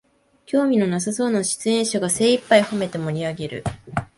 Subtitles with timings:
[0.47, 3.63] 興味のなさそうな出演者が精いっぱいほめて盛りあげる